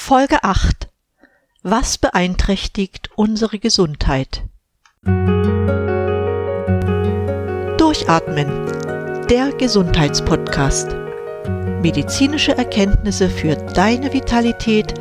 Folge 0.00 0.42
8 0.42 0.88
Was 1.62 1.98
beeinträchtigt 1.98 3.10
unsere 3.16 3.58
Gesundheit? 3.58 4.42
Durchatmen, 7.76 8.48
der 9.28 9.52
Gesundheitspodcast. 9.58 10.96
Medizinische 11.82 12.56
Erkenntnisse 12.56 13.28
für 13.28 13.56
deine 13.56 14.14
Vitalität, 14.14 14.94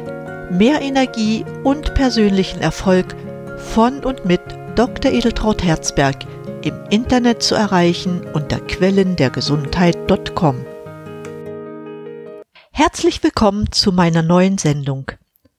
mehr 0.51 0.81
Energie 0.81 1.45
und 1.63 1.93
persönlichen 1.93 2.59
Erfolg 2.59 3.15
von 3.55 4.03
und 4.03 4.25
mit 4.25 4.41
Dr. 4.75 5.11
Edeltraut 5.11 5.63
Herzberg 5.63 6.17
im 6.63 6.73
Internet 6.89 7.43
zu 7.43 7.55
erreichen 7.55 8.25
unter 8.33 8.59
quellendergesundheit.com. 8.59 10.65
Herzlich 12.79 13.23
willkommen 13.23 13.71
zu 13.71 13.91
meiner 13.91 14.21
neuen 14.21 14.59
Sendung. 14.59 15.11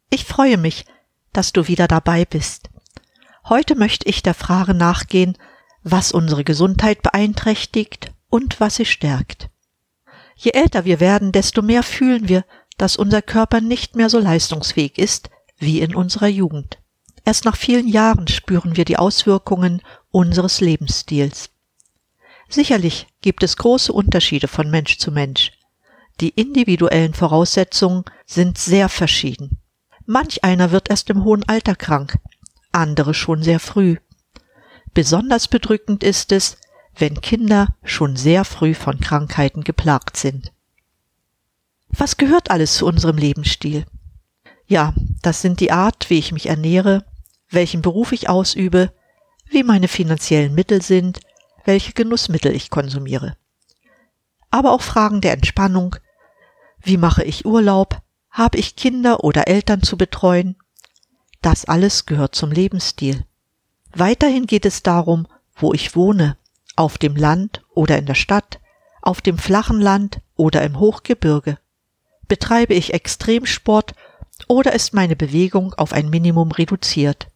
Ich 0.08 0.24
freue 0.24 0.56
mich, 0.56 0.84
dass 1.32 1.52
du 1.52 1.66
wieder 1.66 1.88
dabei 1.88 2.24
bist. 2.24 2.70
Heute 3.48 3.74
möchte 3.74 4.08
ich 4.08 4.22
der 4.22 4.34
Frage 4.34 4.72
nachgehen, 4.72 5.36
was 5.82 6.12
unsere 6.12 6.44
Gesundheit 6.44 7.02
beeinträchtigt 7.02 8.12
und 8.30 8.60
was 8.60 8.76
sie 8.76 8.84
stärkt. 8.84 9.50
Je 10.36 10.52
älter 10.52 10.84
wir 10.84 11.00
werden, 11.00 11.32
desto 11.32 11.60
mehr 11.60 11.82
fühlen 11.82 12.28
wir, 12.28 12.44
dass 12.76 12.96
unser 12.96 13.20
Körper 13.20 13.60
nicht 13.60 13.96
mehr 13.96 14.10
so 14.10 14.20
leistungsfähig 14.20 14.96
ist 14.96 15.28
wie 15.58 15.80
in 15.80 15.96
unserer 15.96 16.28
Jugend. 16.28 16.78
Erst 17.24 17.44
nach 17.44 17.56
vielen 17.56 17.88
Jahren 17.88 18.28
spüren 18.28 18.76
wir 18.76 18.84
die 18.84 18.96
Auswirkungen 18.96 19.82
unseres 20.12 20.60
Lebensstils. 20.60 21.50
Sicherlich 22.48 23.08
gibt 23.22 23.42
es 23.42 23.56
große 23.56 23.92
Unterschiede 23.92 24.46
von 24.46 24.70
Mensch 24.70 24.98
zu 24.98 25.10
Mensch. 25.10 25.50
Die 26.20 26.30
individuellen 26.30 27.14
Voraussetzungen 27.14 28.04
sind 28.26 28.58
sehr 28.58 28.88
verschieden. 28.88 29.58
Manch 30.04 30.42
einer 30.42 30.72
wird 30.72 30.90
erst 30.90 31.10
im 31.10 31.22
hohen 31.22 31.48
Alter 31.48 31.76
krank, 31.76 32.18
andere 32.72 33.14
schon 33.14 33.42
sehr 33.42 33.60
früh. 33.60 33.96
Besonders 34.94 35.46
bedrückend 35.46 36.02
ist 36.02 36.32
es, 36.32 36.56
wenn 36.96 37.20
Kinder 37.20 37.68
schon 37.84 38.16
sehr 38.16 38.44
früh 38.44 38.74
von 38.74 38.98
Krankheiten 38.98 39.62
geplagt 39.62 40.16
sind. 40.16 40.52
Was 41.90 42.16
gehört 42.16 42.50
alles 42.50 42.76
zu 42.76 42.86
unserem 42.86 43.16
Lebensstil? 43.16 43.86
Ja, 44.66 44.94
das 45.22 45.40
sind 45.40 45.60
die 45.60 45.70
Art, 45.70 46.10
wie 46.10 46.18
ich 46.18 46.32
mich 46.32 46.46
ernähre, 46.46 47.04
welchen 47.48 47.80
Beruf 47.80 48.12
ich 48.12 48.28
ausübe, 48.28 48.92
wie 49.48 49.62
meine 49.62 49.88
finanziellen 49.88 50.54
Mittel 50.54 50.82
sind, 50.82 51.20
welche 51.64 51.92
Genussmittel 51.92 52.54
ich 52.54 52.70
konsumiere. 52.70 53.36
Aber 54.50 54.72
auch 54.72 54.82
Fragen 54.82 55.20
der 55.20 55.32
Entspannung, 55.32 55.96
wie 56.88 56.96
mache 56.96 57.22
ich 57.22 57.44
Urlaub? 57.44 58.00
Habe 58.30 58.58
ich 58.58 58.74
Kinder 58.74 59.22
oder 59.22 59.46
Eltern 59.46 59.82
zu 59.82 59.98
betreuen? 59.98 60.56
Das 61.42 61.66
alles 61.66 62.06
gehört 62.06 62.34
zum 62.34 62.50
Lebensstil. 62.50 63.24
Weiterhin 63.94 64.46
geht 64.46 64.64
es 64.64 64.82
darum, 64.82 65.28
wo 65.54 65.74
ich 65.74 65.94
wohne, 65.94 66.38
auf 66.76 66.96
dem 66.96 67.14
Land 67.14 67.62
oder 67.74 67.98
in 67.98 68.06
der 68.06 68.14
Stadt, 68.14 68.58
auf 69.02 69.20
dem 69.20 69.36
flachen 69.36 69.80
Land 69.80 70.22
oder 70.34 70.62
im 70.62 70.80
Hochgebirge. 70.80 71.58
Betreibe 72.26 72.72
ich 72.72 72.94
Extremsport 72.94 73.94
oder 74.46 74.72
ist 74.72 74.94
meine 74.94 75.14
Bewegung 75.16 75.74
auf 75.74 75.92
ein 75.92 76.08
Minimum 76.08 76.52
reduziert? 76.52 77.28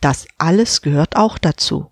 Das 0.00 0.26
alles 0.38 0.80
gehört 0.80 1.16
auch 1.16 1.36
dazu. 1.36 1.90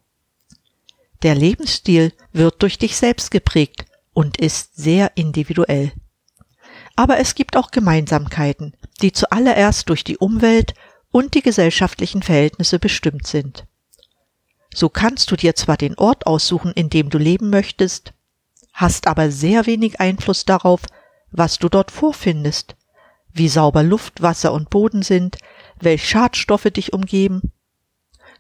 Der 1.23 1.35
Lebensstil 1.35 2.15
wird 2.33 2.63
durch 2.63 2.79
dich 2.79 2.97
selbst 2.97 3.31
geprägt 3.31 3.85
und 4.15 4.39
ist 4.39 4.77
sehr 4.77 5.13
individuell. 5.17 5.93
Aber 7.01 7.19
es 7.19 7.35
gibt 7.35 7.57
auch 7.57 7.71
Gemeinsamkeiten, 7.71 8.75
die 9.01 9.11
zuallererst 9.11 9.89
durch 9.89 10.05
die 10.05 10.19
Umwelt 10.19 10.75
und 11.11 11.33
die 11.33 11.41
gesellschaftlichen 11.41 12.23
Verhältnisse 12.23 12.79
bestimmt 12.79 13.27
sind. 13.27 13.65
So 14.75 14.91
kannst 14.91 15.31
du 15.31 15.37
dir 15.37 15.55
zwar 15.55 15.79
den 15.79 15.97
Ort 15.97 16.27
aussuchen, 16.27 16.73
in 16.73 16.91
dem 16.91 17.09
du 17.09 17.17
leben 17.17 17.49
möchtest, 17.49 18.13
hast 18.75 19.07
aber 19.07 19.31
sehr 19.31 19.65
wenig 19.65 19.99
Einfluss 19.99 20.45
darauf, 20.45 20.83
was 21.31 21.59
du 21.59 21.71
dort 21.71 21.91
vorfindest, 21.91 22.77
wie 23.33 23.49
sauber 23.49 23.83
Luft, 23.83 24.21
Wasser 24.21 24.53
und 24.53 24.69
Boden 24.69 25.01
sind, 25.01 25.39
welche 25.81 26.07
Schadstoffe 26.07 26.65
dich 26.65 26.93
umgeben. 26.93 27.51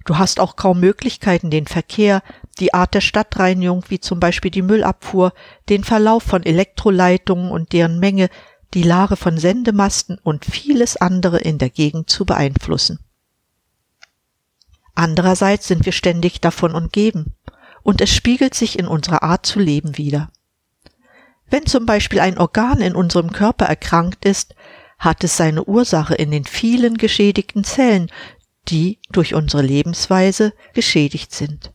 Du 0.04 0.18
hast 0.18 0.38
auch 0.38 0.56
kaum 0.56 0.80
Möglichkeiten, 0.80 1.50
den 1.50 1.66
Verkehr, 1.66 2.22
die 2.58 2.74
Art 2.74 2.94
der 2.94 3.00
Stadtreinigung, 3.00 3.84
wie 3.88 4.00
zum 4.00 4.20
Beispiel 4.20 4.50
die 4.50 4.62
Müllabfuhr, 4.62 5.32
den 5.68 5.84
Verlauf 5.84 6.22
von 6.22 6.42
Elektroleitungen 6.42 7.50
und 7.50 7.72
deren 7.72 7.98
Menge 7.98 8.28
die 8.74 8.82
Lage 8.82 9.16
von 9.16 9.38
Sendemasten 9.38 10.18
und 10.22 10.44
vieles 10.44 10.96
andere 10.96 11.38
in 11.38 11.58
der 11.58 11.70
Gegend 11.70 12.08
zu 12.08 12.24
beeinflussen. 12.24 13.00
Andererseits 14.94 15.66
sind 15.66 15.84
wir 15.84 15.92
ständig 15.92 16.40
davon 16.40 16.74
umgeben, 16.74 17.34
und 17.82 18.00
es 18.00 18.14
spiegelt 18.14 18.54
sich 18.54 18.78
in 18.78 18.86
unserer 18.86 19.22
Art 19.22 19.46
zu 19.46 19.58
leben 19.58 19.96
wider. 19.96 20.30
Wenn 21.48 21.66
zum 21.66 21.86
Beispiel 21.86 22.20
ein 22.20 22.38
Organ 22.38 22.80
in 22.80 22.94
unserem 22.94 23.32
Körper 23.32 23.64
erkrankt 23.64 24.24
ist, 24.24 24.54
hat 24.98 25.24
es 25.24 25.36
seine 25.36 25.64
Ursache 25.64 26.14
in 26.14 26.30
den 26.30 26.44
vielen 26.44 26.98
geschädigten 26.98 27.64
Zellen, 27.64 28.10
die 28.68 28.98
durch 29.10 29.34
unsere 29.34 29.62
Lebensweise 29.62 30.52
geschädigt 30.74 31.34
sind. 31.34 31.72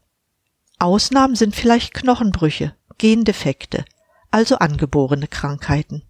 Ausnahmen 0.77 1.35
sind 1.35 1.55
vielleicht 1.55 1.93
Knochenbrüche, 1.93 2.75
Gendefekte, 2.97 3.83
also 4.31 4.57
angeborene 4.57 5.27
Krankheiten. 5.27 6.03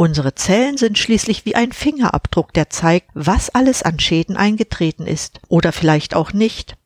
Unsere 0.00 0.34
Zellen 0.34 0.78
sind 0.78 0.96
schließlich 0.96 1.44
wie 1.44 1.56
ein 1.56 1.72
Fingerabdruck, 1.72 2.54
der 2.54 2.70
zeigt, 2.70 3.10
was 3.12 3.50
alles 3.50 3.82
an 3.82 4.00
Schäden 4.00 4.34
eingetreten 4.34 5.06
ist 5.06 5.40
oder 5.48 5.72
vielleicht 5.72 6.14
auch 6.14 6.32
nicht. 6.32 6.78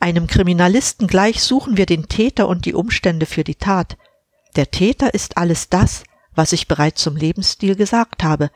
Einem 0.00 0.26
Kriminalisten 0.26 1.06
gleich 1.06 1.40
suchen 1.40 1.76
wir 1.76 1.86
den 1.86 2.08
Täter 2.08 2.48
und 2.48 2.64
die 2.64 2.74
Umstände 2.74 3.26
für 3.26 3.44
die 3.44 3.54
Tat. 3.54 3.96
Der 4.56 4.72
Täter 4.72 5.14
ist 5.14 5.36
alles 5.36 5.68
das, 5.68 6.02
was 6.34 6.52
ich 6.52 6.66
bereits 6.66 7.00
zum 7.00 7.14
Lebensstil 7.14 7.76
gesagt 7.76 8.24
habe, 8.24 8.50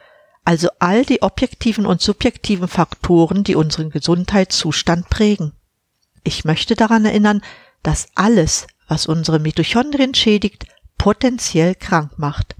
also 0.44 0.68
all 0.80 1.04
die 1.04 1.22
objektiven 1.22 1.86
und 1.86 2.02
subjektiven 2.02 2.66
Faktoren, 2.66 3.44
die 3.44 3.54
unseren 3.54 3.90
Gesundheitszustand 3.90 5.10
prägen. 5.10 5.52
Ich 6.24 6.44
möchte 6.44 6.74
daran 6.74 7.04
erinnern, 7.04 7.40
dass 7.84 8.08
alles, 8.16 8.66
was 8.88 9.06
unsere 9.06 9.38
Mitochondrien 9.38 10.16
schädigt, 10.16 10.66
potenziell 10.98 11.76
krank 11.76 12.18
macht. 12.18 12.56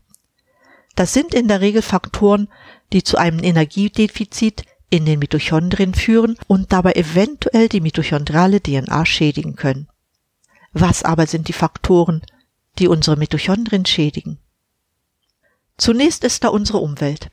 Das 0.94 1.12
sind 1.12 1.34
in 1.34 1.48
der 1.48 1.60
Regel 1.60 1.82
Faktoren, 1.82 2.48
die 2.92 3.02
zu 3.02 3.16
einem 3.16 3.42
Energiedefizit 3.42 4.64
in 4.90 5.06
den 5.06 5.20
Mitochondrien 5.20 5.94
führen 5.94 6.36
und 6.48 6.72
dabei 6.72 6.92
eventuell 6.92 7.68
die 7.68 7.80
mitochondriale 7.80 8.60
DNA 8.60 9.06
schädigen 9.06 9.56
können. 9.56 9.88
Was 10.72 11.02
aber 11.02 11.26
sind 11.26 11.48
die 11.48 11.52
Faktoren, 11.52 12.22
die 12.78 12.88
unsere 12.88 13.16
Mitochondrien 13.16 13.86
schädigen? 13.86 14.38
Zunächst 15.76 16.24
ist 16.24 16.44
da 16.44 16.48
unsere 16.48 16.78
Umwelt. 16.78 17.30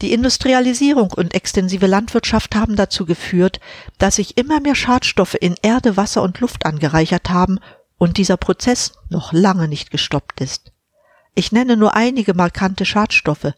Die 0.00 0.12
Industrialisierung 0.12 1.12
und 1.12 1.34
extensive 1.34 1.86
Landwirtschaft 1.86 2.54
haben 2.54 2.76
dazu 2.76 3.04
geführt, 3.04 3.60
dass 3.98 4.16
sich 4.16 4.36
immer 4.36 4.60
mehr 4.60 4.74
Schadstoffe 4.74 5.34
in 5.34 5.56
Erde, 5.62 5.96
Wasser 5.96 6.22
und 6.22 6.40
Luft 6.40 6.66
angereichert 6.66 7.30
haben 7.30 7.58
und 7.98 8.16
dieser 8.16 8.36
Prozess 8.36 8.92
noch 9.08 9.32
lange 9.32 9.66
nicht 9.66 9.90
gestoppt 9.90 10.40
ist. 10.40 10.72
Ich 11.38 11.52
nenne 11.52 11.76
nur 11.76 11.94
einige 11.94 12.34
markante 12.34 12.84
Schadstoffe. 12.84 13.52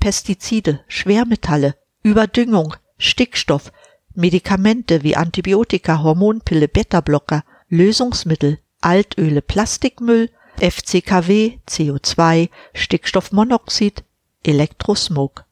Pestizide, 0.00 0.80
Schwermetalle, 0.88 1.74
Überdüngung, 2.02 2.74
Stickstoff, 2.96 3.70
Medikamente 4.14 5.02
wie 5.02 5.14
Antibiotika, 5.14 6.02
Hormonpille, 6.02 6.68
Beta-Blocker, 6.68 7.44
Lösungsmittel, 7.68 8.60
Altöle, 8.80 9.42
Plastikmüll, 9.42 10.30
FCKW, 10.58 11.58
CO2, 11.68 12.48
Stickstoffmonoxid, 12.72 14.04
Elektrosmog. 14.42 15.44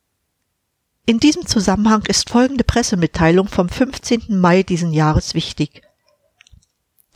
In 1.05 1.21
diesem 1.21 1.45
Zusammenhang 1.45 2.05
ist 2.09 2.31
folgende 2.31 2.65
Pressemitteilung 2.65 3.49
vom 3.49 3.69
15. 3.69 4.41
Mai 4.41 4.63
diesen 4.63 4.95
Jahres 4.95 5.35
wichtig. 5.35 5.83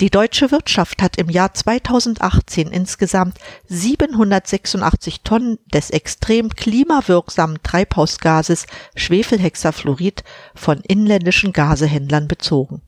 Die 0.01 0.09
deutsche 0.09 0.51
Wirtschaft 0.51 1.03
hat 1.03 1.19
im 1.19 1.29
Jahr 1.29 1.53
2018 1.53 2.69
insgesamt 2.69 3.37
786 3.69 5.21
Tonnen 5.21 5.59
des 5.75 5.91
extrem 5.91 6.49
klimawirksamen 6.49 7.63
Treibhausgases 7.63 8.65
Schwefelhexafluorid 8.97 10.25
von 10.55 10.81
inländischen 10.81 11.53
Gasehändlern 11.53 12.29
bezogen. 12.29 12.81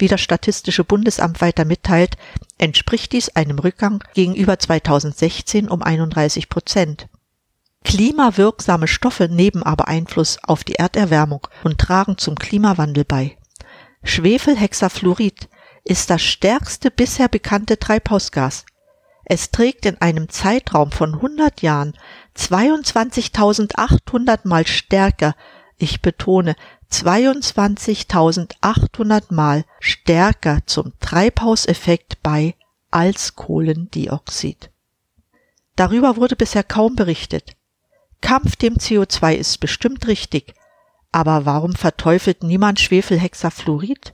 Wie 0.00 0.08
das 0.08 0.20
Statistische 0.20 0.82
Bundesamt 0.82 1.40
weiter 1.40 1.64
mitteilt, 1.64 2.16
entspricht 2.58 3.12
dies 3.12 3.28
einem 3.28 3.60
Rückgang 3.60 4.02
gegenüber 4.14 4.58
2016 4.58 5.68
um 5.68 5.80
31 5.80 6.48
Prozent. 6.48 7.06
Klimawirksame 7.84 8.88
Stoffe 8.88 9.28
nehmen 9.28 9.62
aber 9.62 9.86
Einfluss 9.86 10.38
auf 10.42 10.64
die 10.64 10.74
Erderwärmung 10.74 11.46
und 11.62 11.78
tragen 11.78 12.18
zum 12.18 12.34
Klimawandel 12.34 13.04
bei. 13.04 13.36
Schwefelhexafluorid 14.02 15.48
ist 15.84 16.10
das 16.10 16.22
stärkste 16.22 16.90
bisher 16.90 17.28
bekannte 17.28 17.78
Treibhausgas. 17.78 18.66
Es 19.24 19.50
trägt 19.50 19.86
in 19.86 19.98
einem 20.00 20.28
Zeitraum 20.28 20.90
von 20.90 21.14
100 21.14 21.62
Jahren 21.62 21.96
22.800 22.36 24.40
mal 24.44 24.66
stärker, 24.66 25.36
ich 25.78 26.02
betone 26.02 26.56
22.800 26.92 29.32
mal 29.32 29.64
stärker 29.78 30.58
zum 30.66 30.92
Treibhauseffekt 31.00 32.22
bei 32.22 32.54
als 32.90 33.36
Kohlendioxid. 33.36 34.70
Darüber 35.76 36.16
wurde 36.16 36.36
bisher 36.36 36.64
kaum 36.64 36.96
berichtet. 36.96 37.56
Kampf 38.20 38.56
dem 38.56 38.74
CO2 38.74 39.34
ist 39.34 39.60
bestimmt 39.60 40.08
richtig, 40.08 40.52
aber 41.12 41.46
warum 41.46 41.74
verteufelt 41.74 42.42
niemand 42.42 42.80
Schwefelhexafluorid? 42.80 44.12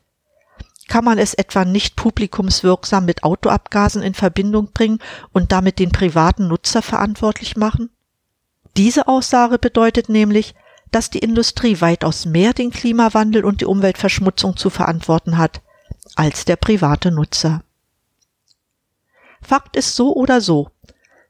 Kann 0.88 1.04
man 1.04 1.18
es 1.18 1.34
etwa 1.34 1.64
nicht 1.64 1.96
publikumswirksam 1.96 3.04
mit 3.04 3.24
Autoabgasen 3.24 4.02
in 4.02 4.14
Verbindung 4.14 4.72
bringen 4.72 5.00
und 5.32 5.52
damit 5.52 5.78
den 5.78 5.90
privaten 5.90 6.48
Nutzer 6.48 6.82
verantwortlich 6.82 7.56
machen? 7.56 7.90
Diese 8.76 9.08
Aussage 9.08 9.58
bedeutet 9.58 10.08
nämlich, 10.08 10.54
dass 10.92 11.10
die 11.10 11.18
Industrie 11.18 11.80
weitaus 11.80 12.26
mehr 12.26 12.52
den 12.52 12.70
Klimawandel 12.70 13.44
und 13.44 13.60
die 13.60 13.66
Umweltverschmutzung 13.66 14.56
zu 14.56 14.70
verantworten 14.70 15.38
hat 15.38 15.60
als 16.14 16.44
der 16.44 16.56
private 16.56 17.10
Nutzer. 17.10 17.62
Fakt 19.42 19.76
ist 19.76 19.96
so 19.96 20.14
oder 20.14 20.40
so, 20.40 20.70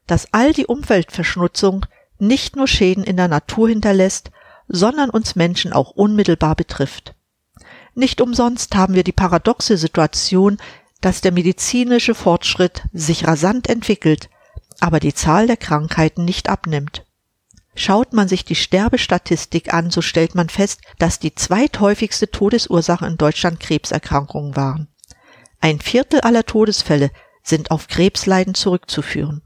dass 0.05 0.33
all 0.33 0.53
die 0.53 0.65
Umweltverschmutzung 0.65 1.85
nicht 2.19 2.55
nur 2.55 2.67
Schäden 2.67 3.03
in 3.03 3.17
der 3.17 3.27
Natur 3.27 3.69
hinterlässt, 3.69 4.31
sondern 4.67 5.09
uns 5.09 5.35
Menschen 5.35 5.73
auch 5.73 5.91
unmittelbar 5.91 6.55
betrifft. 6.55 7.15
Nicht 7.97 8.21
umsonst 8.21 8.75
haben 8.75 8.93
wir 8.93 9.03
die 9.03 9.11
paradoxe 9.11 9.75
Situation, 9.75 10.59
dass 11.01 11.21
der 11.21 11.31
medizinische 11.31 12.13
Fortschritt 12.13 12.83
sich 12.93 13.25
rasant 13.25 13.67
entwickelt, 13.67 14.29
aber 14.79 14.99
die 14.99 15.15
Zahl 15.15 15.47
der 15.47 15.57
Krankheiten 15.57 16.23
nicht 16.23 16.47
abnimmt. 16.47 17.05
Schaut 17.73 18.13
man 18.13 18.27
sich 18.27 18.45
die 18.45 18.53
Sterbestatistik 18.53 19.73
an, 19.73 19.89
so 19.89 20.03
stellt 20.03 20.35
man 20.35 20.47
fest, 20.47 20.81
dass 20.99 21.17
die 21.17 21.33
zweithäufigste 21.33 22.29
Todesursache 22.29 23.07
in 23.07 23.17
Deutschland 23.17 23.59
Krebserkrankungen 23.59 24.55
waren. 24.55 24.89
Ein 25.59 25.79
Viertel 25.79 26.21
aller 26.21 26.45
Todesfälle 26.45 27.09
sind 27.41 27.71
auf 27.71 27.87
Krebsleiden 27.87 28.53
zurückzuführen. 28.53 29.41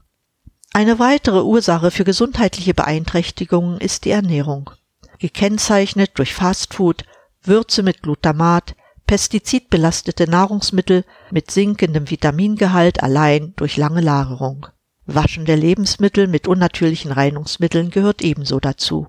Eine 0.74 0.98
weitere 0.98 1.40
Ursache 1.40 1.90
für 1.90 2.04
gesundheitliche 2.04 2.74
Beeinträchtigungen 2.74 3.80
ist 3.80 4.04
die 4.04 4.10
Ernährung, 4.10 4.70
gekennzeichnet 5.18 6.10
durch 6.16 6.34
Fastfood, 6.34 7.06
Würze 7.44 7.82
mit 7.82 8.02
Glutamat, 8.02 8.76
pestizidbelastete 9.06 10.30
Nahrungsmittel 10.30 11.04
mit 11.30 11.50
sinkendem 11.50 12.08
Vitamingehalt 12.08 13.02
allein 13.02 13.52
durch 13.56 13.76
lange 13.76 14.00
Lagerung. 14.00 14.66
Waschen 15.06 15.44
der 15.44 15.56
Lebensmittel 15.56 16.28
mit 16.28 16.46
unnatürlichen 16.46 17.10
Reinigungsmitteln 17.10 17.90
gehört 17.90 18.22
ebenso 18.22 18.60
dazu. 18.60 19.08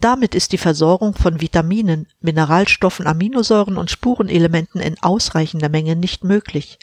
Damit 0.00 0.34
ist 0.34 0.52
die 0.52 0.58
Versorgung 0.58 1.14
von 1.14 1.40
Vitaminen, 1.40 2.06
Mineralstoffen, 2.20 3.06
Aminosäuren 3.06 3.76
und 3.76 3.90
Spurenelementen 3.90 4.80
in 4.80 5.02
ausreichender 5.02 5.68
Menge 5.68 5.96
nicht 5.96 6.22
möglich. 6.22 6.78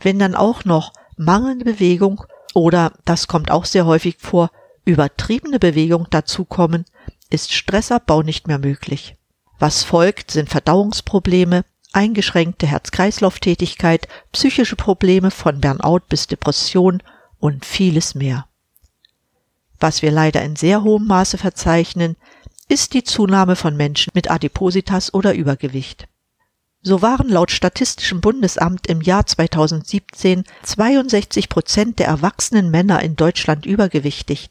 Wenn 0.00 0.18
dann 0.18 0.34
auch 0.34 0.64
noch 0.64 0.92
mangelnde 1.16 1.64
Bewegung 1.64 2.24
oder, 2.54 2.92
das 3.04 3.28
kommt 3.28 3.50
auch 3.50 3.64
sehr 3.64 3.86
häufig 3.86 4.16
vor, 4.18 4.50
übertriebene 4.84 5.58
Bewegung 5.58 6.08
dazukommen, 6.10 6.84
ist 7.30 7.52
Stressabbau 7.52 8.22
nicht 8.22 8.48
mehr 8.48 8.58
möglich. 8.58 9.17
Was 9.58 9.82
folgt, 9.82 10.30
sind 10.30 10.48
Verdauungsprobleme, 10.48 11.64
eingeschränkte 11.92 12.66
Herz-Kreislauf-Tätigkeit, 12.66 14.06
psychische 14.32 14.76
Probleme 14.76 15.30
von 15.30 15.60
Burnout 15.60 16.02
bis 16.08 16.26
Depression 16.26 17.02
und 17.40 17.64
vieles 17.64 18.14
mehr. 18.14 18.46
Was 19.80 20.02
wir 20.02 20.10
leider 20.10 20.42
in 20.42 20.56
sehr 20.56 20.82
hohem 20.82 21.06
Maße 21.06 21.38
verzeichnen, 21.38 22.16
ist 22.68 22.94
die 22.94 23.04
Zunahme 23.04 23.56
von 23.56 23.76
Menschen 23.76 24.10
mit 24.14 24.30
Adipositas 24.30 25.14
oder 25.14 25.34
Übergewicht. 25.34 26.06
So 26.82 27.02
waren 27.02 27.28
laut 27.28 27.50
Statistischem 27.50 28.20
Bundesamt 28.20 28.86
im 28.86 29.00
Jahr 29.00 29.26
2017 29.26 30.44
62 30.62 31.48
Prozent 31.48 31.98
der 31.98 32.06
erwachsenen 32.06 32.70
Männer 32.70 33.02
in 33.02 33.16
Deutschland 33.16 33.66
übergewichtig. 33.66 34.50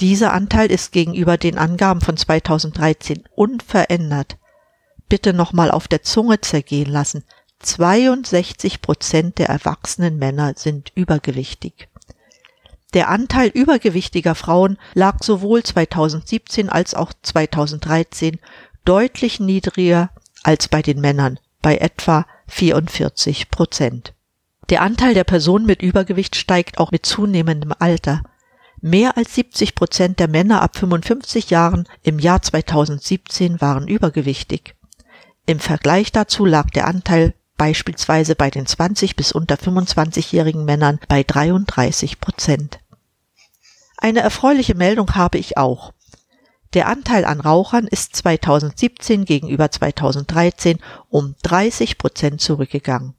Dieser 0.00 0.32
Anteil 0.32 0.70
ist 0.70 0.92
gegenüber 0.92 1.38
den 1.38 1.56
Angaben 1.56 2.00
von 2.00 2.16
2013 2.16 3.24
unverändert. 3.34 4.36
Bitte 5.08 5.32
nochmal 5.32 5.70
auf 5.70 5.88
der 5.88 6.02
Zunge 6.02 6.40
zergehen 6.40 6.90
lassen. 6.90 7.24
62 7.60 8.82
Prozent 8.82 9.38
der 9.38 9.48
erwachsenen 9.48 10.18
Männer 10.18 10.52
sind 10.56 10.92
übergewichtig. 10.94 11.88
Der 12.92 13.08
Anteil 13.08 13.48
übergewichtiger 13.48 14.34
Frauen 14.34 14.78
lag 14.94 15.22
sowohl 15.22 15.62
2017 15.62 16.68
als 16.68 16.94
auch 16.94 17.12
2013 17.22 18.38
deutlich 18.84 19.40
niedriger 19.40 20.10
als 20.42 20.68
bei 20.68 20.82
den 20.82 21.00
Männern 21.00 21.38
bei 21.62 21.78
etwa 21.78 22.26
44 22.48 23.50
Prozent. 23.50 24.14
Der 24.68 24.82
Anteil 24.82 25.14
der 25.14 25.24
Personen 25.24 25.66
mit 25.66 25.82
Übergewicht 25.82 26.36
steigt 26.36 26.78
auch 26.78 26.90
mit 26.92 27.06
zunehmendem 27.06 27.72
Alter. 27.78 28.22
Mehr 28.86 29.16
als 29.16 29.34
70 29.34 29.74
Prozent 29.74 30.20
der 30.20 30.28
Männer 30.28 30.62
ab 30.62 30.76
55 30.76 31.50
Jahren 31.50 31.88
im 32.04 32.20
Jahr 32.20 32.40
2017 32.40 33.60
waren 33.60 33.88
übergewichtig. 33.88 34.76
Im 35.44 35.58
Vergleich 35.58 36.12
dazu 36.12 36.44
lag 36.44 36.70
der 36.70 36.86
Anteil 36.86 37.34
beispielsweise 37.56 38.36
bei 38.36 38.48
den 38.48 38.64
20 38.64 39.16
bis 39.16 39.32
unter 39.32 39.56
25-jährigen 39.56 40.64
Männern 40.64 41.00
bei 41.08 41.24
33 41.24 42.20
Prozent. 42.20 42.78
Eine 43.96 44.20
erfreuliche 44.20 44.76
Meldung 44.76 45.16
habe 45.16 45.38
ich 45.38 45.56
auch. 45.56 45.92
Der 46.72 46.86
Anteil 46.86 47.24
an 47.24 47.40
Rauchern 47.40 47.88
ist 47.88 48.14
2017 48.14 49.24
gegenüber 49.24 49.68
2013 49.68 50.78
um 51.08 51.34
30 51.42 51.98
Prozent 51.98 52.40
zurückgegangen. 52.40 53.14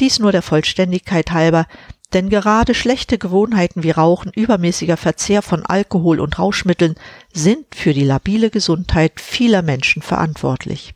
Dies 0.00 0.18
nur 0.18 0.32
der 0.32 0.42
Vollständigkeit 0.42 1.30
halber, 1.30 1.66
denn 2.12 2.30
gerade 2.30 2.74
schlechte 2.74 3.18
Gewohnheiten 3.18 3.82
wie 3.82 3.90
Rauchen, 3.90 4.32
übermäßiger 4.32 4.96
Verzehr 4.96 5.42
von 5.42 5.66
Alkohol 5.66 6.20
und 6.20 6.38
Rauschmitteln 6.38 6.94
sind 7.32 7.74
für 7.74 7.92
die 7.92 8.04
labile 8.04 8.50
Gesundheit 8.50 9.20
vieler 9.20 9.62
Menschen 9.62 10.02
verantwortlich. 10.02 10.94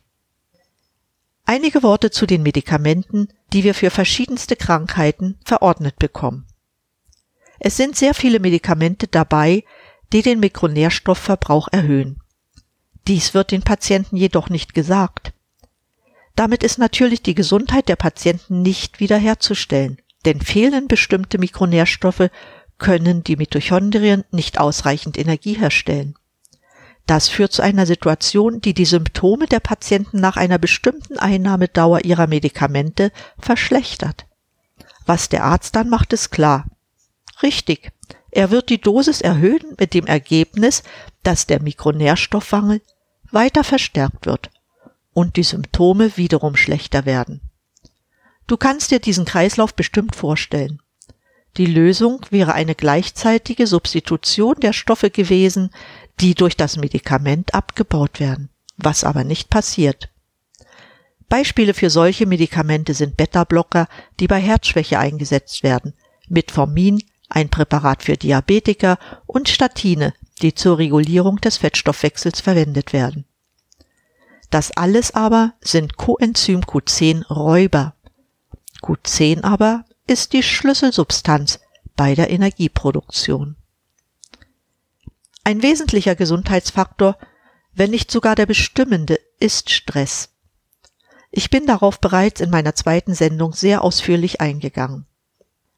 Einige 1.45 1.83
Worte 1.83 2.11
zu 2.11 2.25
den 2.25 2.43
Medikamenten, 2.43 3.27
die 3.51 3.63
wir 3.63 3.73
für 3.73 3.89
verschiedenste 3.89 4.55
Krankheiten 4.55 5.37
verordnet 5.43 5.99
bekommen. 5.99 6.45
Es 7.59 7.77
sind 7.77 7.95
sehr 7.95 8.13
viele 8.13 8.39
Medikamente 8.39 9.07
dabei, 9.07 9.63
die 10.13 10.21
den 10.21 10.39
Mikronährstoffverbrauch 10.39 11.67
erhöhen. 11.71 12.21
Dies 13.07 13.33
wird 13.33 13.51
den 13.51 13.63
Patienten 13.63 14.17
jedoch 14.17 14.49
nicht 14.49 14.73
gesagt. 14.73 15.33
Damit 16.35 16.63
ist 16.63 16.79
natürlich 16.79 17.21
die 17.21 17.35
Gesundheit 17.35 17.89
der 17.89 17.97
Patienten 17.97 18.61
nicht 18.61 18.99
wiederherzustellen, 18.99 20.00
denn 20.25 20.41
fehlen 20.41 20.87
bestimmte 20.87 21.37
Mikronährstoffe, 21.37 22.29
können 22.77 23.23
die 23.23 23.35
Mitochondrien 23.35 24.23
nicht 24.31 24.59
ausreichend 24.59 25.17
Energie 25.17 25.53
herstellen. 25.53 26.15
Das 27.05 27.29
führt 27.29 27.51
zu 27.51 27.61
einer 27.61 27.85
Situation, 27.85 28.61
die 28.61 28.73
die 28.73 28.85
Symptome 28.85 29.47
der 29.47 29.59
Patienten 29.59 30.19
nach 30.19 30.37
einer 30.37 30.57
bestimmten 30.57 31.17
Einnahmedauer 31.17 32.05
ihrer 32.05 32.27
Medikamente 32.27 33.11
verschlechtert. 33.37 34.25
Was 35.05 35.29
der 35.29 35.43
Arzt 35.43 35.75
dann 35.75 35.89
macht, 35.89 36.13
ist 36.13 36.31
klar. 36.31 36.65
Richtig, 37.43 37.91
er 38.31 38.49
wird 38.49 38.69
die 38.69 38.79
Dosis 38.79 39.21
erhöhen 39.21 39.75
mit 39.79 39.93
dem 39.93 40.07
Ergebnis, 40.07 40.83
dass 41.23 41.47
der 41.47 41.61
Mikronährstoffmangel 41.61 42.81
weiter 43.31 43.63
verstärkt 43.63 44.25
wird 44.25 44.49
und 45.13 45.35
die 45.35 45.43
Symptome 45.43 46.17
wiederum 46.17 46.55
schlechter 46.55 47.05
werden. 47.05 47.41
Du 48.51 48.57
kannst 48.57 48.91
dir 48.91 48.99
diesen 48.99 49.23
Kreislauf 49.23 49.73
bestimmt 49.73 50.13
vorstellen. 50.13 50.81
Die 51.55 51.67
Lösung 51.67 52.25
wäre 52.31 52.51
eine 52.51 52.75
gleichzeitige 52.75 53.65
Substitution 53.65 54.55
der 54.59 54.73
Stoffe 54.73 55.09
gewesen, 55.09 55.69
die 56.19 56.35
durch 56.35 56.57
das 56.57 56.75
Medikament 56.75 57.53
abgebaut 57.53 58.19
werden, 58.19 58.49
was 58.75 59.05
aber 59.05 59.23
nicht 59.23 59.49
passiert. 59.49 60.09
Beispiele 61.29 61.73
für 61.73 61.89
solche 61.89 62.25
Medikamente 62.25 62.93
sind 62.93 63.15
Beta-Blocker, 63.15 63.87
die 64.19 64.27
bei 64.27 64.41
Herzschwäche 64.41 64.99
eingesetzt 64.99 65.63
werden, 65.63 65.93
Metformin, 66.27 67.01
ein 67.29 67.47
Präparat 67.47 68.03
für 68.03 68.17
Diabetiker 68.17 68.99
und 69.27 69.47
Statine, 69.47 70.13
die 70.41 70.53
zur 70.53 70.77
Regulierung 70.77 71.39
des 71.39 71.55
Fettstoffwechsels 71.55 72.41
verwendet 72.41 72.91
werden. 72.91 73.23
Das 74.49 74.71
alles 74.71 75.15
aber 75.15 75.53
sind 75.61 75.95
Coenzym 75.95 76.59
Q10 76.59 77.27
Räuber. 77.27 77.95
Q10 78.81 79.43
aber 79.43 79.85
ist 80.07 80.33
die 80.33 80.43
Schlüsselsubstanz 80.43 81.59
bei 81.95 82.15
der 82.15 82.29
Energieproduktion. 82.29 83.55
Ein 85.43 85.61
wesentlicher 85.63 86.15
Gesundheitsfaktor, 86.15 87.17
wenn 87.73 87.91
nicht 87.91 88.11
sogar 88.11 88.35
der 88.35 88.45
bestimmende, 88.45 89.19
ist 89.39 89.69
Stress. 89.69 90.29
Ich 91.31 91.49
bin 91.49 91.65
darauf 91.65 91.99
bereits 91.99 92.41
in 92.41 92.49
meiner 92.49 92.75
zweiten 92.75 93.13
Sendung 93.13 93.53
sehr 93.53 93.83
ausführlich 93.83 94.41
eingegangen. 94.41 95.05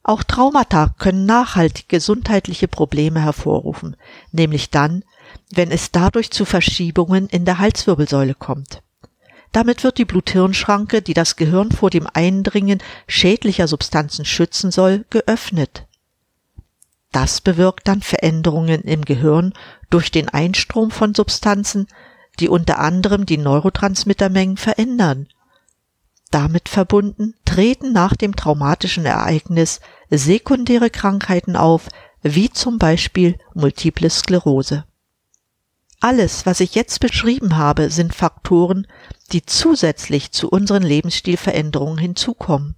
Auch 0.02 0.24
Traumata 0.24 0.94
können 0.98 1.26
nachhaltig 1.26 1.88
gesundheitliche 1.88 2.68
Probleme 2.68 3.22
hervorrufen, 3.22 3.96
nämlich 4.32 4.70
dann, 4.70 5.06
wenn 5.50 5.72
es 5.72 5.92
dadurch 5.92 6.32
zu 6.32 6.44
Verschiebungen 6.44 7.28
in 7.28 7.46
der 7.46 7.60
Halswirbelsäule 7.60 8.34
kommt. 8.34 8.82
Damit 9.54 9.84
wird 9.84 10.00
die 10.00 10.06
Blut-Hirn-Schranke, 10.06 11.04
die 11.04 11.14
das 11.14 11.36
Gehirn 11.36 11.72
vor 11.72 11.92
dem 11.92 12.08
Eindringen 12.12 12.80
schädlicher 13.08 13.68
Substanzen 13.68 14.26
schützen 14.26 14.72
soll, 14.72 15.06
geöffnet. 15.12 15.86
Das 17.12 17.40
bewirkt 17.40 17.88
dann 17.88 18.02
Veränderungen 18.02 18.82
im 18.82 19.06
Gehirn 19.06 19.54
durch 19.92 20.10
den 20.10 20.28
Einstrom 20.28 20.90
von 20.90 21.14
Substanzen, 21.14 21.88
die 22.40 22.50
unter 22.50 22.80
anderem 22.80 23.28
die 23.28 23.38
Neurotransmittermengen 23.38 24.58
verändern. 24.58 25.28
Damit 26.32 26.68
verbunden 26.68 27.36
treten 27.46 27.94
nach 27.94 28.16
dem 28.16 28.36
traumatischen 28.36 29.06
Ereignis 29.06 29.82
sekundäre 30.10 30.90
Krankheiten 30.90 31.56
auf, 31.56 31.90
wie 32.24 32.50
zum 32.50 32.80
Beispiel 32.80 33.38
Multiple 33.54 34.10
Sklerose. 34.10 34.86
Alles, 36.04 36.46
was 36.46 36.60
ich 36.60 36.76
jetzt 36.76 37.00
beschrieben 37.00 37.56
habe, 37.56 37.90
sind 37.90 38.14
Faktoren, 38.14 38.88
die 39.32 39.46
zusätzlich 39.46 40.34
zu 40.34 40.50
unseren 40.50 40.84
Lebensstilveränderungen 40.84 41.98
hinzukommen. 41.98 42.76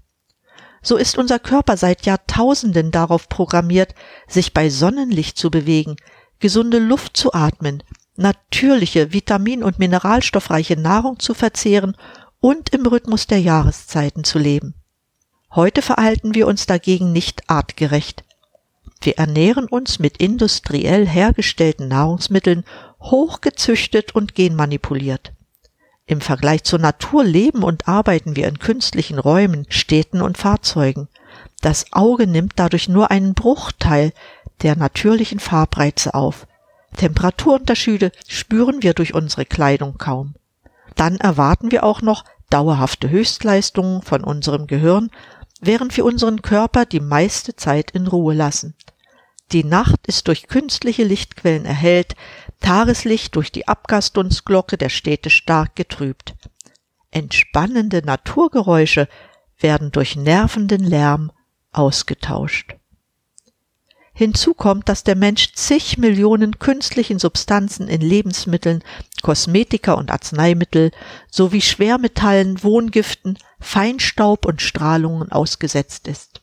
So 0.84 0.96
ist 0.96 1.18
unser 1.18 1.40
Körper 1.40 1.76
seit 1.76 2.06
Jahrtausenden 2.06 2.92
darauf 2.92 3.28
programmiert, 3.28 3.96
sich 4.28 4.54
bei 4.54 4.70
Sonnenlicht 4.70 5.40
zu 5.40 5.50
bewegen, 5.50 5.96
gesunde 6.38 6.78
Luft 6.78 7.18
zu 7.18 7.34
atmen, 7.34 7.82
natürliche, 8.16 9.12
vitamin- 9.12 9.64
und 9.64 9.80
mineralstoffreiche 9.80 10.80
Nahrung 10.80 11.18
zu 11.18 11.34
verzehren 11.34 11.98
und 12.40 12.76
im 12.76 12.86
Rhythmus 12.86 13.26
der 13.26 13.42
Jahreszeiten 13.42 14.24
zu 14.24 14.38
leben. 14.38 14.76
Heute 15.50 15.82
verhalten 15.82 16.36
wir 16.36 16.46
uns 16.46 16.68
dagegen 16.68 17.12
nicht 17.12 17.50
artgerecht. 17.50 18.24
Wir 19.02 19.18
ernähren 19.18 19.66
uns 19.66 20.00
mit 20.00 20.18
industriell 20.18 21.08
hergestellten 21.08 21.88
Nahrungsmitteln 21.88 22.64
hochgezüchtet 23.02 24.16
und 24.16 24.36
genmanipuliert. 24.36 25.32
Im 26.08 26.22
Vergleich 26.22 26.64
zur 26.64 26.80
Natur 26.80 27.24
leben 27.24 27.64
und 27.64 27.88
arbeiten 27.88 28.36
wir 28.36 28.48
in 28.48 28.60
künstlichen 28.60 29.18
Räumen, 29.18 29.66
Städten 29.70 30.22
und 30.22 30.38
Fahrzeugen. 30.38 31.08
Das 31.62 31.94
Auge 31.94 32.28
nimmt 32.28 32.54
dadurch 32.58 32.88
nur 32.88 33.10
einen 33.12 33.34
Bruchteil 33.34 34.14
der 34.62 34.76
natürlichen 34.76 35.40
Farbreize 35.40 36.14
auf. 36.14 36.48
Temperaturunterschiede 36.96 38.12
spüren 38.28 38.84
wir 38.84 38.94
durch 38.94 39.14
unsere 39.14 39.46
Kleidung 39.46 39.98
kaum. 39.98 40.36
Dann 40.96 41.18
erwarten 41.18 41.72
wir 41.72 41.84
auch 41.84 42.02
noch 42.02 42.24
dauerhafte 42.50 43.10
Höchstleistungen 43.10 44.02
von 44.02 44.24
unserem 44.24 44.68
Gehirn, 44.68 45.10
während 45.62 45.96
wir 45.98 46.06
unseren 46.06 46.42
Körper 46.42 46.86
die 46.86 47.00
meiste 47.00 47.56
Zeit 47.56 47.92
in 47.92 48.08
Ruhe 48.08 48.34
lassen. 48.34 48.76
Die 49.52 49.64
Nacht 49.64 50.08
ist 50.08 50.28
durch 50.28 50.48
künstliche 50.48 51.04
Lichtquellen 51.04 51.66
erhellt, 51.66 52.16
Tageslicht 52.62 53.36
durch 53.36 53.52
die 53.52 53.68
Abgasdunstglocke 53.68 54.78
der 54.78 54.90
Städte 54.90 55.30
stark 55.30 55.76
getrübt. 55.76 56.34
Entspannende 57.12 58.02
Naturgeräusche 58.04 59.08
werden 59.60 59.92
durch 59.92 60.16
nervenden 60.16 60.84
Lärm 60.84 61.32
ausgetauscht. 61.72 62.76
Hinzu 64.18 64.54
kommt, 64.54 64.88
dass 64.88 65.04
der 65.04 65.18
Mensch 65.18 65.52
zig 65.56 65.98
Millionen 65.98 66.58
künstlichen 66.58 67.20
Substanzen 67.20 67.90
in 67.90 68.00
Lebensmitteln, 68.00 68.82
Kosmetika 69.22 69.92
und 69.92 70.10
Arzneimittel 70.10 70.92
sowie 71.30 71.60
Schwermetallen, 71.60 72.64
Wohngiften, 72.64 73.38
Feinstaub 73.60 74.46
und 74.46 74.62
Strahlungen 74.62 75.34
ausgesetzt 75.34 76.08
ist. 76.08 76.42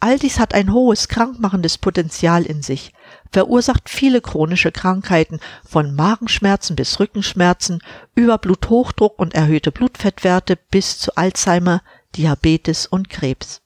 All 0.00 0.18
dies 0.18 0.40
hat 0.40 0.54
ein 0.54 0.72
hohes 0.72 1.06
krankmachendes 1.06 1.78
Potenzial 1.78 2.42
in 2.42 2.62
sich, 2.62 2.92
verursacht 3.30 3.88
viele 3.88 4.20
chronische 4.20 4.72
Krankheiten 4.72 5.38
von 5.64 5.94
Magenschmerzen 5.94 6.74
bis 6.74 6.98
Rückenschmerzen 6.98 7.80
über 8.16 8.38
Bluthochdruck 8.38 9.20
und 9.20 9.34
erhöhte 9.34 9.70
Blutfettwerte 9.70 10.56
bis 10.56 10.98
zu 10.98 11.14
Alzheimer, 11.14 11.80
Diabetes 12.16 12.88
und 12.88 13.08
Krebs. 13.08 13.62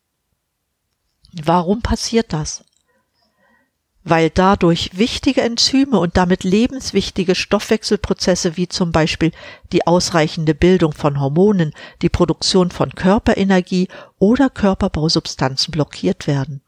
Warum 1.32 1.80
passiert 1.80 2.34
das? 2.34 2.62
Weil 4.08 4.30
dadurch 4.30 4.90
wichtige 4.92 5.42
Enzyme 5.42 5.98
und 5.98 6.16
damit 6.16 6.44
lebenswichtige 6.44 7.34
Stoffwechselprozesse 7.34 8.56
wie 8.56 8.68
zum 8.68 8.92
Beispiel 8.92 9.32
die 9.72 9.84
ausreichende 9.84 10.54
Bildung 10.54 10.92
von 10.92 11.20
Hormonen, 11.20 11.72
die 12.02 12.08
Produktion 12.08 12.70
von 12.70 12.94
Körperenergie 12.94 13.88
oder 14.20 14.48
Körperbausubstanzen 14.48 15.72
blockiert 15.72 16.28
werden, 16.28 16.60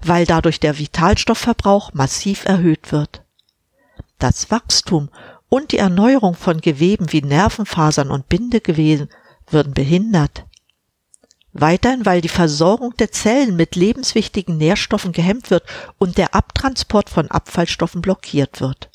weil 0.00 0.24
dadurch 0.24 0.58
der 0.58 0.78
Vitalstoffverbrauch 0.78 1.92
massiv 1.92 2.46
erhöht 2.46 2.92
wird. 2.92 3.22
Das 4.18 4.50
Wachstum 4.50 5.10
und 5.50 5.72
die 5.72 5.78
Erneuerung 5.78 6.34
von 6.34 6.62
Geweben 6.62 7.12
wie 7.12 7.20
Nervenfasern 7.20 8.10
und 8.10 8.30
Bindegeweben 8.30 9.10
würden 9.50 9.74
behindert. 9.74 10.46
Weiterhin, 11.60 12.06
weil 12.06 12.20
die 12.20 12.28
Versorgung 12.28 12.96
der 12.98 13.10
Zellen 13.10 13.56
mit 13.56 13.74
lebenswichtigen 13.74 14.56
Nährstoffen 14.56 15.10
gehemmt 15.10 15.50
wird 15.50 15.64
und 15.98 16.16
der 16.16 16.34
Abtransport 16.34 17.10
von 17.10 17.28
Abfallstoffen 17.30 18.00
blockiert 18.00 18.60
wird. 18.60 18.90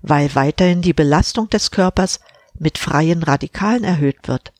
Weil 0.00 0.32
weiterhin 0.36 0.82
die 0.82 0.92
Belastung 0.92 1.50
des 1.50 1.72
Körpers 1.72 2.20
mit 2.56 2.78
freien 2.78 3.24
Radikalen 3.24 3.82
erhöht 3.82 4.28
wird, 4.28 4.52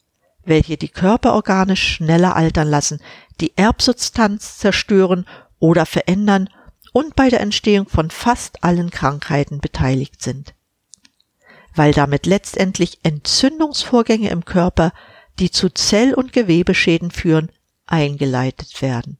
welche 0.44 0.76
die 0.76 0.88
Körperorgane 0.88 1.76
schneller 1.76 2.35
altern 2.35 2.68
lassen, 2.68 3.00
die 3.40 3.56
Erbsubstanz 3.56 4.59
zerstören 4.59 5.25
oder 5.61 5.87
verändern 5.87 6.50
und 6.92 7.14
bei 7.14 7.28
der 7.28 7.40
Entstehung 7.40 7.88
von 7.88 8.11
fast 8.11 8.64
allen 8.64 8.90
Krankheiten 8.90 9.61
beteiligt 9.61 10.21
sind. 10.21 10.54
Weil 11.76 11.92
damit 11.92 12.26
letztendlich 12.26 12.99
Entzündungsvorgänge 13.04 14.30
im 14.30 14.44
Körper 14.44 14.92
die 15.38 15.50
zu 15.50 15.68
Zell- 15.70 16.14
und 16.14 16.32
Gewebeschäden 16.32 17.10
führen, 17.10 17.50
eingeleitet 17.86 18.80
werden. 18.82 19.18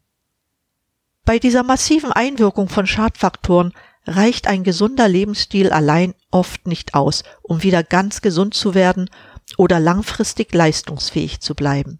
Bei 1.25 1.38
dieser 1.38 1.62
massiven 1.62 2.12
Einwirkung 2.12 2.68
von 2.68 2.87
Schadfaktoren 2.87 3.73
reicht 4.06 4.47
ein 4.47 4.64
gesunder 4.64 5.09
Lebensstil 5.09 5.71
allein 5.71 6.14
oft 6.30 6.66
nicht 6.66 6.94
aus, 6.94 7.25
um 7.42 7.62
wieder 7.62 7.83
ganz 7.83 8.21
gesund 8.21 8.54
zu 8.54 8.75
werden 8.75 9.09
oder 9.56 9.80
langfristig 9.80 10.52
leistungsfähig 10.52 11.40
zu 11.40 11.54
bleiben. 11.54 11.99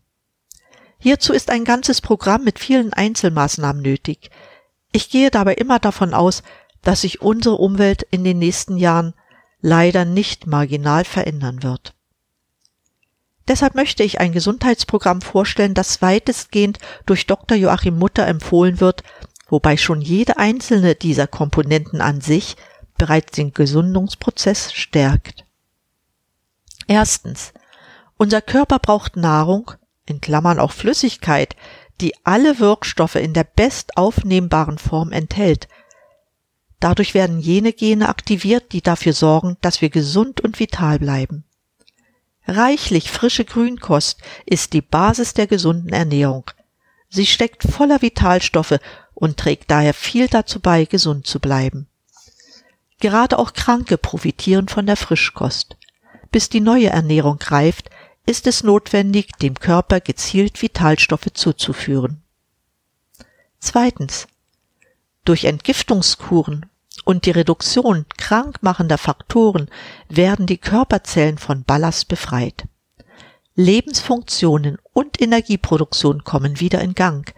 Hierzu 0.99 1.33
ist 1.33 1.51
ein 1.51 1.65
ganzes 1.65 2.01
Programm 2.01 2.45
mit 2.45 2.59
vielen 2.59 2.93
Einzelmaßnahmen 2.93 3.83
nötig. 3.83 4.31
Ich 4.93 5.11
gehe 5.11 5.31
dabei 5.31 5.55
immer 5.55 5.79
davon 5.79 6.15
aus, 6.15 6.43
dass 6.83 7.01
sich 7.03 7.23
unsere 7.23 7.57
Umwelt 7.57 8.07
in 8.11 8.25
den 8.25 8.39
nächsten 8.39 8.77
Jahren 8.77 9.15
leider 9.61 10.05
nicht 10.05 10.47
marginal 10.47 11.05
verändern 11.05 11.63
wird. 11.63 11.95
Deshalb 13.47 13.75
möchte 13.75 14.03
ich 14.03 14.21
ein 14.21 14.33
Gesundheitsprogramm 14.33 15.21
vorstellen, 15.21 15.75
das 15.75 16.01
weitestgehend 16.01 16.79
durch 17.05 17.27
Dr. 17.27 17.57
Joachim 17.57 17.99
Mutter 17.99 18.27
empfohlen 18.27 18.81
wird, 18.81 19.03
wobei 19.49 19.77
schon 19.77 20.01
jede 20.01 20.39
einzelne 20.39 20.95
dieser 20.95 21.27
Komponenten 21.27 22.01
an 22.01 22.21
sich 22.21 22.57
bereits 22.97 23.33
den 23.33 23.53
Gesundungsprozess 23.53 24.73
stärkt. 24.73 25.45
Erstens. 26.87 27.53
Unser 28.17 28.41
Körper 28.41 28.79
braucht 28.79 29.17
Nahrung, 29.17 29.73
in 30.07 30.21
Klammern 30.21 30.59
auch 30.59 30.73
Flüssigkeit, 30.73 31.57
die 32.01 32.15
alle 32.25 32.59
Wirkstoffe 32.61 33.17
in 33.17 33.35
der 33.35 33.45
bestaufnehmbaren 33.45 34.79
Form 34.79 35.13
enthält. 35.13 35.69
Dadurch 36.81 37.15
werden 37.15 37.41
jene 37.41 37.73
Gene 37.73 38.09
aktiviert, 38.09 38.73
die 38.73 38.83
dafür 38.83 39.13
sorgen, 39.13 39.57
dass 39.61 39.81
wir 39.81 39.91
gesund 39.91 40.41
und 40.41 40.61
vital 40.61 40.99
bleiben. 40.99 41.45
Reichlich 42.47 43.11
frische 43.11 43.45
Grünkost 43.45 44.21
ist 44.45 44.75
die 44.75 44.83
Basis 44.83 45.35
der 45.35 45.47
gesunden 45.47 45.93
Ernährung. 45.93 46.51
Sie 47.09 47.27
steckt 47.27 47.63
voller 47.63 48.03
Vitalstoffe 48.03 48.79
und 49.15 49.39
trägt 49.39 49.71
daher 49.71 49.95
viel 49.95 50.29
dazu 50.29 50.61
bei, 50.61 50.85
gesund 50.85 51.27
zu 51.27 51.41
bleiben. 51.41 51.87
Gerade 53.01 53.39
auch 53.39 53.53
Kranke 53.53 53.97
profitieren 53.97 54.69
von 54.69 54.87
der 54.87 54.97
Frischkost. 54.97 55.77
Bis 56.31 56.49
die 56.49 56.61
neue 56.61 56.89
Ernährung 56.89 57.39
greift, 57.39 57.91
ist 58.27 58.47
es 58.47 58.63
notwendig, 58.63 59.33
dem 59.41 59.55
Körper 59.55 60.01
gezielt 60.01 60.61
Vitalstoffe 60.61 61.33
zuzuführen. 61.33 62.23
Zweitens. 63.61 64.27
Durch 65.25 65.45
Entgiftungskuren 65.45 66.67
und 67.05 67.27
die 67.27 67.31
Reduktion 67.31 68.07
krankmachender 68.17 68.99
Faktoren 68.99 69.69
werden 70.09 70.47
die 70.47 70.59
Körperzellen 70.59 71.39
von 71.39 71.65
Ballast 71.65 72.09
befreit. 72.09 72.67
Lebensfunktionen 73.55 74.79
und 74.93 75.21
Energieproduktion 75.21 76.25
kommen 76.25 76.61
wieder 76.61 76.81
in 76.81 76.95
Gang. 76.95 77.33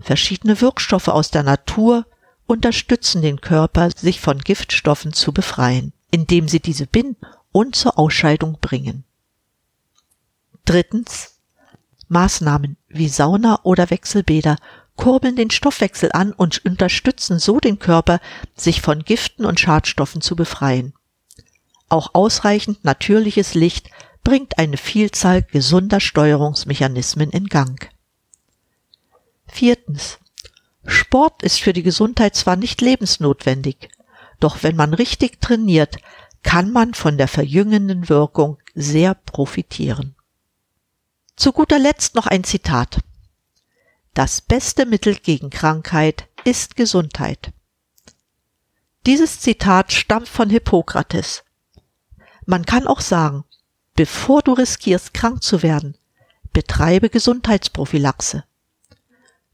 Verschiedene 0.00 0.60
Wirkstoffe 0.60 1.08
aus 1.08 1.30
der 1.30 1.42
Natur 1.42 2.06
unterstützen 2.46 3.22
den 3.22 3.40
Körper, 3.40 3.90
sich 3.90 4.20
von 4.20 4.38
Giftstoffen 4.38 5.12
zu 5.12 5.32
befreien, 5.32 5.92
indem 6.10 6.48
sie 6.48 6.60
diese 6.60 6.86
binden 6.86 7.26
und 7.52 7.76
zur 7.76 7.98
Ausscheidung 7.98 8.58
bringen. 8.60 9.04
Drittens. 10.64 11.34
Maßnahmen 12.10 12.78
wie 12.88 13.08
Sauna 13.08 13.60
oder 13.64 13.90
Wechselbäder 13.90 14.56
kurbeln 14.98 15.36
den 15.36 15.50
Stoffwechsel 15.50 16.10
an 16.12 16.32
und 16.32 16.62
unterstützen 16.66 17.38
so 17.38 17.60
den 17.60 17.78
Körper, 17.78 18.20
sich 18.54 18.82
von 18.82 19.04
Giften 19.04 19.46
und 19.46 19.58
Schadstoffen 19.58 20.20
zu 20.20 20.36
befreien. 20.36 20.92
Auch 21.88 22.10
ausreichend 22.12 22.84
natürliches 22.84 23.54
Licht 23.54 23.88
bringt 24.22 24.58
eine 24.58 24.76
Vielzahl 24.76 25.42
gesunder 25.42 26.00
Steuerungsmechanismen 26.00 27.30
in 27.30 27.46
Gang. 27.46 27.88
Viertens. 29.46 30.18
Sport 30.84 31.42
ist 31.42 31.60
für 31.60 31.72
die 31.72 31.82
Gesundheit 31.82 32.34
zwar 32.34 32.56
nicht 32.56 32.80
lebensnotwendig, 32.80 33.88
doch 34.40 34.62
wenn 34.62 34.76
man 34.76 34.94
richtig 34.94 35.40
trainiert, 35.40 35.96
kann 36.42 36.70
man 36.72 36.94
von 36.94 37.18
der 37.18 37.28
verjüngenden 37.28 38.08
Wirkung 38.08 38.58
sehr 38.74 39.14
profitieren. 39.14 40.14
Zu 41.36 41.52
guter 41.52 41.78
Letzt 41.78 42.14
noch 42.14 42.26
ein 42.26 42.42
Zitat. 42.42 42.98
Das 44.18 44.40
beste 44.40 44.84
Mittel 44.84 45.14
gegen 45.14 45.48
Krankheit 45.48 46.26
ist 46.42 46.74
Gesundheit. 46.74 47.52
Dieses 49.06 49.38
Zitat 49.38 49.92
stammt 49.92 50.26
von 50.26 50.50
Hippokrates. 50.50 51.44
Man 52.44 52.66
kann 52.66 52.88
auch 52.88 53.00
sagen, 53.00 53.44
bevor 53.94 54.42
du 54.42 54.54
riskierst, 54.54 55.14
krank 55.14 55.44
zu 55.44 55.62
werden, 55.62 55.96
betreibe 56.52 57.10
Gesundheitsprophylaxe. 57.10 58.42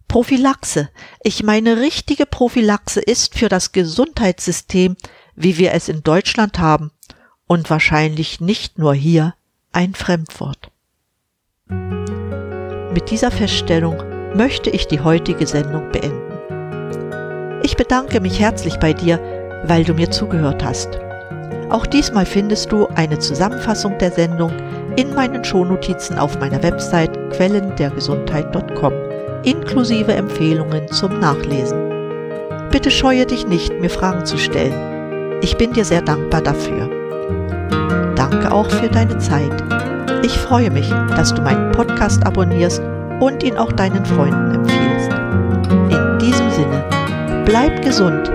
Prophylaxe, 0.08 0.88
ich 1.22 1.42
meine 1.42 1.82
richtige 1.82 2.24
Prophylaxe 2.24 3.00
ist 3.02 3.34
für 3.34 3.50
das 3.50 3.72
Gesundheitssystem, 3.72 4.96
wie 5.34 5.58
wir 5.58 5.72
es 5.72 5.90
in 5.90 6.02
Deutschland 6.02 6.58
haben, 6.58 6.90
und 7.46 7.68
wahrscheinlich 7.68 8.40
nicht 8.40 8.78
nur 8.78 8.94
hier, 8.94 9.34
ein 9.72 9.92
Fremdwort. 9.94 10.70
Mit 11.68 13.10
dieser 13.10 13.30
Feststellung 13.30 14.13
möchte 14.34 14.70
ich 14.70 14.86
die 14.86 15.00
heutige 15.00 15.46
Sendung 15.46 15.90
beenden. 15.92 16.20
Ich 17.62 17.76
bedanke 17.76 18.20
mich 18.20 18.40
herzlich 18.40 18.78
bei 18.78 18.92
dir, 18.92 19.18
weil 19.64 19.84
du 19.84 19.94
mir 19.94 20.10
zugehört 20.10 20.64
hast. 20.64 20.98
Auch 21.70 21.86
diesmal 21.86 22.26
findest 22.26 22.70
du 22.70 22.86
eine 22.94 23.18
Zusammenfassung 23.18 23.96
der 23.98 24.12
Sendung 24.12 24.52
in 24.96 25.14
meinen 25.14 25.44
Shownotizen 25.44 26.18
auf 26.18 26.38
meiner 26.38 26.62
Website 26.62 27.18
quellendergesundheit.com 27.30 28.92
inklusive 29.44 30.12
Empfehlungen 30.12 30.88
zum 30.88 31.20
Nachlesen. 31.20 31.78
Bitte 32.70 32.90
scheue 32.90 33.26
dich 33.26 33.46
nicht, 33.46 33.72
mir 33.80 33.90
Fragen 33.90 34.24
zu 34.24 34.38
stellen. 34.38 35.38
Ich 35.42 35.56
bin 35.56 35.72
dir 35.72 35.84
sehr 35.84 36.02
dankbar 36.02 36.40
dafür. 36.40 36.88
Danke 38.16 38.50
auch 38.50 38.70
für 38.70 38.88
deine 38.88 39.18
Zeit. 39.18 39.52
Ich 40.22 40.36
freue 40.38 40.70
mich, 40.70 40.88
dass 41.16 41.34
du 41.34 41.42
meinen 41.42 41.72
Podcast 41.72 42.26
abonnierst 42.26 42.82
und 43.24 43.42
ihn 43.42 43.56
auch 43.56 43.72
deinen 43.72 44.04
Freunden 44.04 44.54
empfiehlst. 44.54 45.10
In 45.90 46.18
diesem 46.18 46.50
Sinne, 46.50 46.84
bleib 47.46 47.82
gesund, 47.82 48.30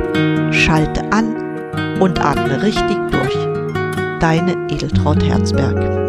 schalte 0.52 1.02
an 1.12 1.36
und 2.00 2.20
atme 2.20 2.62
richtig 2.64 2.98
durch. 3.12 3.38
Deine 4.20 4.54
Edeltraut 4.70 5.24
Herzberg. 5.24 6.09